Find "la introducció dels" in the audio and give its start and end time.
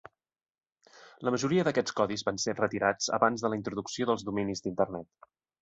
3.55-4.29